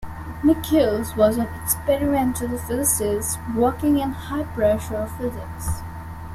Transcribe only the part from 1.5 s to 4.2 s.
experimental physicist, working in